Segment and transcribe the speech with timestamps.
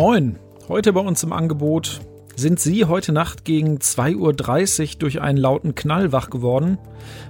[0.00, 2.00] Moin, heute bei uns im Angebot.
[2.34, 6.78] Sind Sie heute Nacht gegen 2.30 Uhr durch einen lauten Knall wach geworden?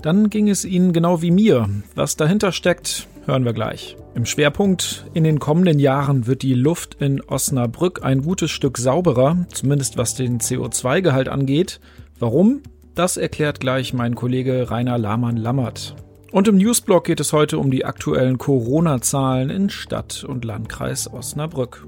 [0.00, 1.68] Dann ging es Ihnen genau wie mir.
[1.94, 3.98] Was dahinter steckt, hören wir gleich.
[4.14, 9.44] Im Schwerpunkt in den kommenden Jahren wird die Luft in Osnabrück ein gutes Stück sauberer,
[9.52, 11.80] zumindest was den CO2-Gehalt angeht.
[12.18, 12.62] Warum?
[12.94, 15.96] Das erklärt gleich mein Kollege Rainer Lahmann-Lammert.
[16.34, 21.86] Und im Newsblog geht es heute um die aktuellen Corona-Zahlen in Stadt und Landkreis Osnabrück.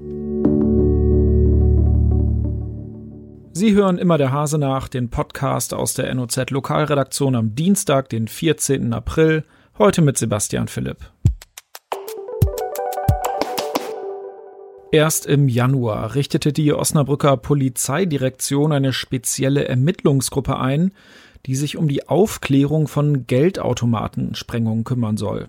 [3.57, 8.27] Sie hören immer der Hase nach, den Podcast aus der NOZ Lokalredaktion am Dienstag, den
[8.27, 8.93] 14.
[8.93, 9.45] April,
[9.79, 10.97] heute mit Sebastian Philipp.
[14.91, 20.91] Erst im Januar richtete die Osnabrücker Polizeidirektion eine spezielle Ermittlungsgruppe ein,
[21.47, 25.47] die sich um die Aufklärung von Geldautomatensprengungen kümmern soll.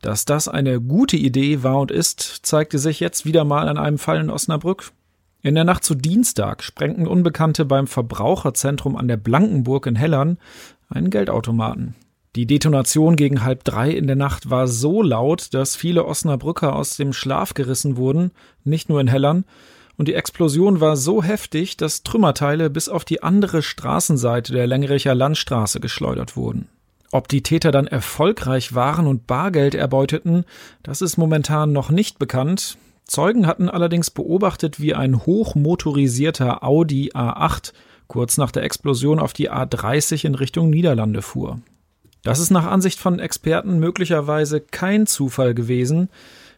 [0.00, 3.98] Dass das eine gute Idee war und ist, zeigte sich jetzt wieder mal an einem
[3.98, 4.90] Fall in Osnabrück.
[5.42, 10.38] In der Nacht zu Dienstag sprengten Unbekannte beim Verbraucherzentrum an der Blankenburg in Hellern
[10.88, 11.94] einen Geldautomaten.
[12.34, 16.96] Die Detonation gegen halb drei in der Nacht war so laut, dass viele Osnabrücker aus
[16.96, 18.30] dem Schlaf gerissen wurden,
[18.64, 19.44] nicht nur in Hellern,
[19.96, 25.14] und die Explosion war so heftig, dass Trümmerteile bis auf die andere Straßenseite der Längericher
[25.14, 26.68] Landstraße geschleudert wurden.
[27.12, 30.44] Ob die Täter dann erfolgreich waren und Bargeld erbeuteten,
[30.82, 32.76] das ist momentan noch nicht bekannt.
[33.06, 37.72] Zeugen hatten allerdings beobachtet, wie ein hochmotorisierter Audi A8
[38.08, 41.60] kurz nach der Explosion auf die A30 in Richtung Niederlande fuhr.
[42.22, 46.08] Das ist nach Ansicht von Experten möglicherweise kein Zufall gewesen.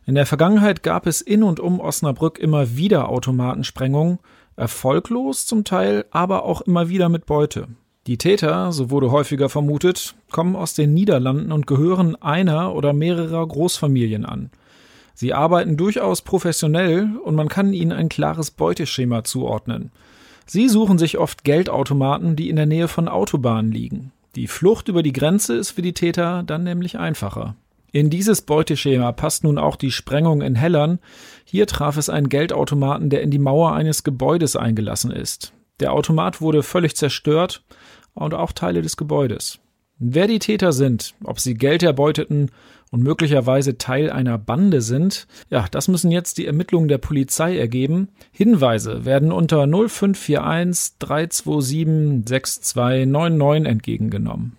[0.06, 4.18] In der Vergangenheit gab es in und um Osnabrück immer wieder Automatensprengungen,
[4.56, 7.68] erfolglos zum Teil, aber auch immer wieder mit Beute.
[8.06, 13.46] Die Täter, so wurde häufiger vermutet, kommen aus den Niederlanden und gehören einer oder mehrerer
[13.46, 14.50] Großfamilien an.
[15.20, 19.90] Sie arbeiten durchaus professionell und man kann ihnen ein klares Beuteschema zuordnen.
[20.46, 24.12] Sie suchen sich oft Geldautomaten, die in der Nähe von Autobahnen liegen.
[24.36, 27.56] Die Flucht über die Grenze ist für die Täter dann nämlich einfacher.
[27.90, 31.00] In dieses Beuteschema passt nun auch die Sprengung in Hellern.
[31.44, 35.52] Hier traf es einen Geldautomaten, der in die Mauer eines Gebäudes eingelassen ist.
[35.80, 37.64] Der Automat wurde völlig zerstört
[38.14, 39.58] und auch Teile des Gebäudes.
[39.98, 42.52] Wer die Täter sind, ob sie Geld erbeuteten
[42.90, 48.08] und möglicherweise Teil einer Bande sind, ja, das müssen jetzt die Ermittlungen der Polizei ergeben.
[48.32, 54.56] Hinweise werden unter 0541 327 6299 entgegengenommen.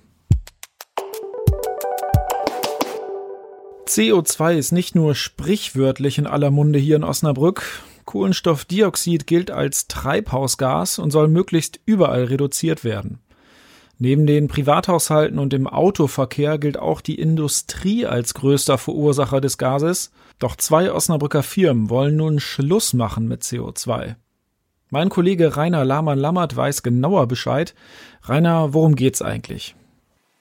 [3.88, 7.64] CO2 ist nicht nur sprichwörtlich in aller Munde hier in Osnabrück.
[8.06, 13.20] Kohlenstoffdioxid gilt als Treibhausgas und soll möglichst überall reduziert werden.
[14.02, 20.12] Neben den Privathaushalten und dem Autoverkehr gilt auch die Industrie als größter Verursacher des Gases.
[20.40, 24.16] Doch zwei Osnabrücker Firmen wollen nun Schluss machen mit CO2.
[24.90, 27.76] Mein Kollege Rainer Lahmann-Lammert weiß genauer Bescheid.
[28.24, 29.76] Rainer, worum geht's eigentlich?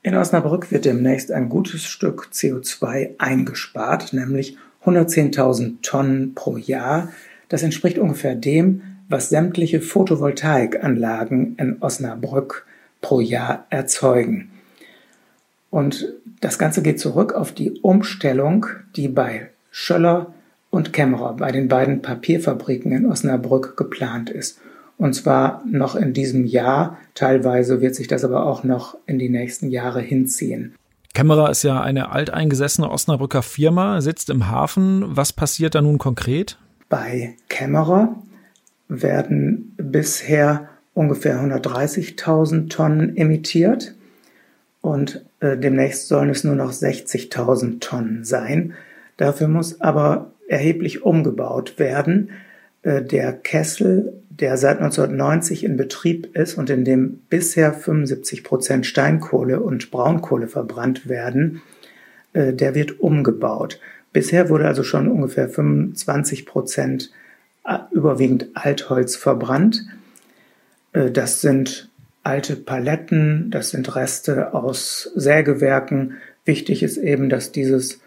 [0.04, 7.08] In Osnabrück wird demnächst ein gutes Stück CO2 eingespart, nämlich 110.000 Tonnen pro Jahr.
[7.48, 12.67] Das entspricht ungefähr dem, was sämtliche Photovoltaikanlagen in Osnabrück
[13.00, 14.50] pro Jahr erzeugen.
[15.70, 18.66] Und das Ganze geht zurück auf die Umstellung,
[18.96, 20.34] die bei Schöller
[20.70, 24.60] und Kämmerer, bei den beiden Papierfabriken in Osnabrück geplant ist.
[24.96, 26.98] Und zwar noch in diesem Jahr.
[27.14, 30.74] Teilweise wird sich das aber auch noch in die nächsten Jahre hinziehen.
[31.14, 35.04] Kämmerer ist ja eine alteingesessene Osnabrücker Firma, sitzt im Hafen.
[35.06, 36.58] Was passiert da nun konkret?
[36.88, 38.16] Bei Kämmerer
[38.88, 43.94] werden bisher ungefähr 130.000 Tonnen emittiert
[44.80, 48.74] und äh, demnächst sollen es nur noch 60.000 Tonnen sein.
[49.16, 52.30] Dafür muss aber erheblich umgebaut werden.
[52.82, 58.84] Äh, der Kessel, der seit 1990 in Betrieb ist und in dem bisher 75 Prozent
[58.84, 61.62] Steinkohle und Braunkohle verbrannt werden,
[62.32, 63.78] äh, der wird umgebaut.
[64.12, 67.12] Bisher wurde also schon ungefähr 25 Prozent
[67.64, 69.84] äh, überwiegend Altholz verbrannt.
[70.92, 71.90] Äh, das sind
[72.22, 76.14] alte Paletten, das sind Reste aus Sägewerken.
[76.44, 78.00] Wichtig ist eben, dass dieses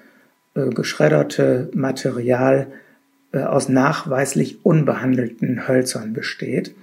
[0.54, 2.68] äh, geschredderte Material
[3.34, 6.76] äh, aus nachweislich unbehandelten Hölzern besteht.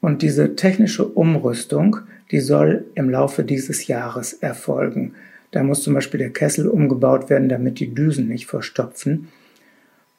[0.00, 1.98] Und diese technische Umrüstung,
[2.30, 5.14] die soll im Laufe dieses Jahres erfolgen.
[5.52, 9.28] Da muss zum Beispiel der Kessel umgebaut werden, damit die Düsen nicht verstopfen.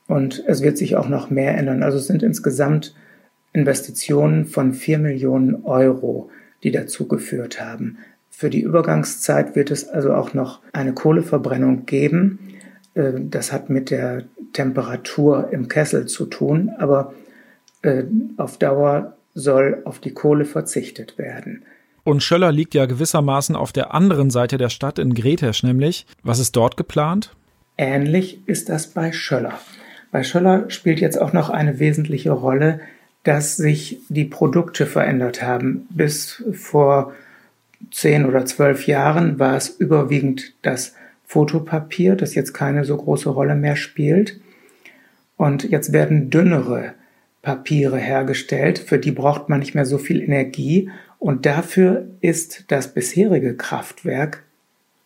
[0.07, 1.81] Und es wird sich auch noch mehr ändern.
[1.81, 2.93] Also es sind insgesamt
[3.53, 6.29] Investitionen von 4 Millionen Euro,
[6.63, 7.97] die dazu geführt haben.
[8.29, 12.39] Für die Übergangszeit wird es also auch noch eine Kohleverbrennung geben.
[12.95, 14.23] Äh, das hat mit der
[14.53, 17.13] Temperatur im Kessel zu tun, aber
[17.83, 18.03] äh,
[18.37, 21.63] auf Dauer soll auf die Kohle verzichtet werden.
[22.03, 26.05] Und Schöller liegt ja gewissermaßen auf der anderen Seite der Stadt in Gretesch nämlich.
[26.21, 27.35] Was ist dort geplant?
[27.77, 29.53] Ähnlich ist das bei Schöller.
[30.11, 32.81] Bei Schöller spielt jetzt auch noch eine wesentliche Rolle,
[33.23, 35.87] dass sich die Produkte verändert haben.
[35.89, 37.13] Bis vor
[37.91, 43.55] zehn oder zwölf Jahren war es überwiegend das Fotopapier, das jetzt keine so große Rolle
[43.55, 44.39] mehr spielt.
[45.37, 46.93] Und jetzt werden dünnere
[47.41, 50.89] Papiere hergestellt, für die braucht man nicht mehr so viel Energie
[51.19, 54.43] und dafür ist das bisherige Kraftwerk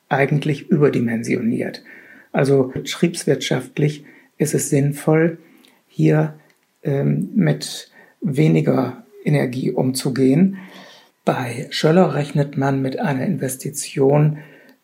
[0.09, 1.83] eigentlich überdimensioniert.
[2.31, 4.05] Also betriebswirtschaftlich
[4.37, 5.39] ist es sinnvoll,
[5.87, 6.35] hier
[6.83, 7.89] ähm, mit
[8.21, 10.57] weniger Energie umzugehen.
[11.25, 14.37] Bei Schöller rechnet man mit einer Investition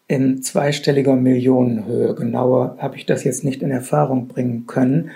[0.07, 2.13] in zweistelliger Millionenhöhe.
[2.15, 5.11] Genauer habe ich das jetzt nicht in Erfahrung bringen können.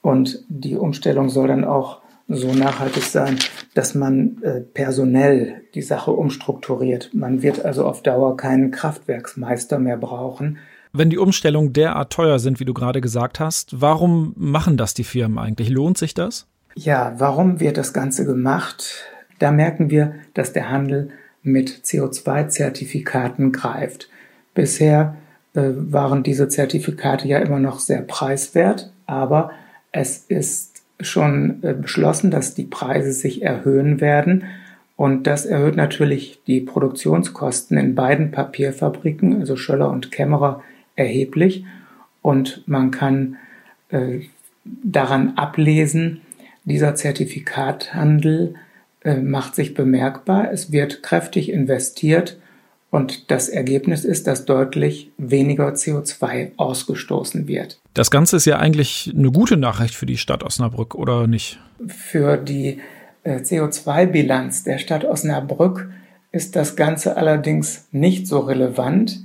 [0.00, 3.38] Und die Umstellung soll dann auch so nachhaltig sein,
[3.74, 7.10] dass man äh, personell die Sache umstrukturiert.
[7.12, 10.58] Man wird also auf Dauer keinen Kraftwerksmeister mehr brauchen.
[10.92, 15.04] Wenn die Umstellungen derart teuer sind, wie du gerade gesagt hast, warum machen das die
[15.04, 15.68] Firmen eigentlich?
[15.68, 16.46] Lohnt sich das?
[16.76, 19.04] Ja, warum wird das Ganze gemacht?
[19.38, 21.10] Da merken wir, dass der Handel
[21.42, 24.08] mit CO2-Zertifikaten greift.
[24.54, 25.16] Bisher
[25.54, 29.52] äh, waren diese Zertifikate ja immer noch sehr preiswert, aber
[29.92, 34.44] es ist schon äh, beschlossen, dass die Preise sich erhöhen werden.
[34.96, 40.62] Und das erhöht natürlich die Produktionskosten in beiden Papierfabriken, also Schöller und Kämmerer,
[40.96, 41.64] erheblich.
[42.22, 43.36] Und man kann
[43.90, 44.20] äh,
[44.64, 46.20] daran ablesen,
[46.64, 48.54] dieser Zertifikathandel
[49.02, 50.50] äh, macht sich bemerkbar.
[50.52, 52.38] Es wird kräftig investiert
[52.90, 57.80] und das Ergebnis ist, dass deutlich weniger CO2 ausgestoßen wird.
[57.92, 61.58] Das Ganze ist ja eigentlich eine gute Nachricht für die Stadt Osnabrück, oder nicht?
[61.86, 62.80] Für die
[63.24, 65.90] äh, CO2-Bilanz der Stadt Osnabrück
[66.30, 69.24] ist das Ganze allerdings nicht so relevant,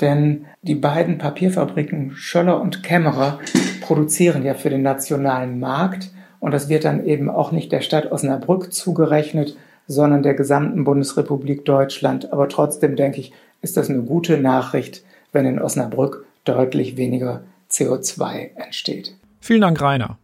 [0.00, 3.40] denn die beiden Papierfabriken Schöller und Kämmerer
[3.80, 8.10] produzieren ja für den nationalen Markt und das wird dann eben auch nicht der Stadt
[8.12, 9.56] Osnabrück zugerechnet,
[9.86, 12.32] sondern der gesamten Bundesrepublik Deutschland.
[12.32, 13.32] Aber trotzdem denke ich,
[13.62, 15.02] ist das eine gute Nachricht,
[15.32, 19.16] wenn in Osnabrück deutlich weniger CO2 entsteht.
[19.40, 20.18] Vielen Dank, Rainer.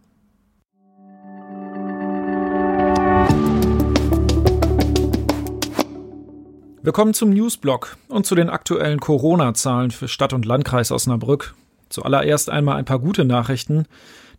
[6.83, 11.55] Wir kommen zum Newsblock und zu den aktuellen Corona-Zahlen für Stadt und Landkreis Osnabrück.
[11.89, 13.87] Zuallererst einmal ein paar gute Nachrichten.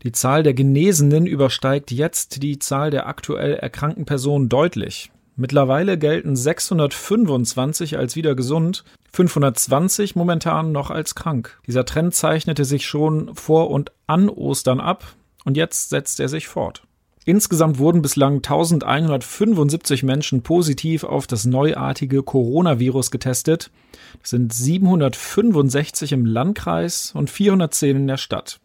[0.03, 5.11] Die Zahl der Genesenen übersteigt jetzt die Zahl der aktuell erkrankten Personen deutlich.
[5.37, 11.59] Mittlerweile gelten 625 als wieder gesund, 520 momentan noch als krank.
[11.67, 15.03] Dieser Trend zeichnete sich schon vor und an Ostern ab
[15.43, 16.83] und jetzt setzt er sich fort.
[17.27, 23.71] Insgesamt wurden bislang 1175 Menschen positiv auf das neuartige Coronavirus getestet.
[24.21, 28.59] Das sind 765 im Landkreis und 410 in der Stadt.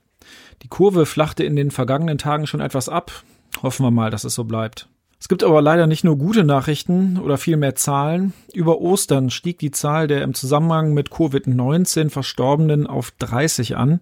[0.62, 3.24] Die Kurve flachte in den vergangenen Tagen schon etwas ab.
[3.62, 4.88] Hoffen wir mal, dass es so bleibt.
[5.18, 8.34] Es gibt aber leider nicht nur gute Nachrichten oder viel mehr Zahlen.
[8.52, 14.00] Über Ostern stieg die Zahl der im Zusammenhang mit Covid-19 Verstorbenen auf 30 an.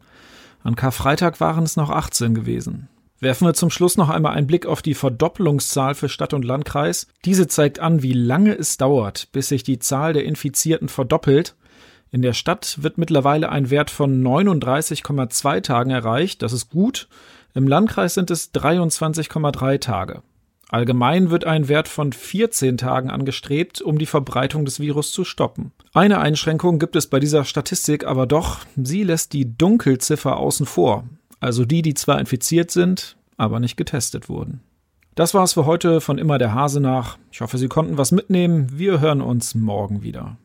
[0.65, 2.89] An Karfreitag waren es noch 18 gewesen.
[3.21, 7.09] Werfen wir zum Schluss noch einmal einen Blick auf die Verdoppelungszahl für Stadt und Landkreis.
[7.25, 11.57] Diese zeigt an, wie lange es dauert, bis sich die Zahl der Infizierten verdoppelt.
[12.11, 16.43] In der Stadt wird mittlerweile ein Wert von 39,2 Tagen erreicht.
[16.43, 17.09] Das ist gut.
[17.55, 20.23] Im Landkreis sind es 23,3 Tage.
[20.71, 25.73] Allgemein wird ein Wert von 14 Tagen angestrebt, um die Verbreitung des Virus zu stoppen.
[25.95, 31.05] Eine Einschränkung gibt es bei dieser Statistik aber doch, sie lässt die Dunkelziffer außen vor,
[31.41, 34.61] also die, die zwar infiziert sind, aber nicht getestet wurden.
[35.15, 37.19] Das war's für heute von immer der Hase nach.
[37.33, 38.69] Ich hoffe, Sie konnten was mitnehmen.
[38.73, 40.37] Wir hören uns morgen wieder.